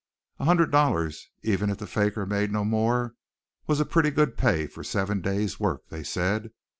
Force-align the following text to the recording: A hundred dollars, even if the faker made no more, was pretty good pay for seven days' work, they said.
A 0.39 0.45
hundred 0.45 0.71
dollars, 0.71 1.29
even 1.43 1.69
if 1.69 1.77
the 1.77 1.85
faker 1.85 2.25
made 2.25 2.51
no 2.51 2.65
more, 2.65 3.13
was 3.67 3.83
pretty 3.83 4.09
good 4.09 4.35
pay 4.35 4.65
for 4.65 4.83
seven 4.83 5.21
days' 5.21 5.59
work, 5.59 5.89
they 5.89 6.01
said. 6.03 6.49